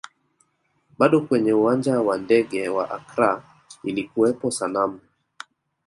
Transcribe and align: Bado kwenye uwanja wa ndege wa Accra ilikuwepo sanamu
Bado 0.97 1.21
kwenye 1.27 1.53
uwanja 1.53 2.01
wa 2.01 2.17
ndege 2.17 2.69
wa 2.69 2.91
Accra 2.91 3.43
ilikuwepo 3.83 4.51
sanamu 4.51 4.99